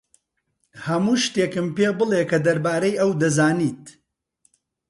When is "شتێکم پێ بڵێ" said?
1.23-2.21